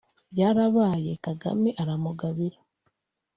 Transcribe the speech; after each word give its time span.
Byarabaye 0.33 1.11
Kagame 1.25 1.69
aramugabira 1.81 2.57